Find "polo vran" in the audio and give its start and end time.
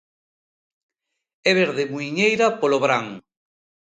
2.59-3.05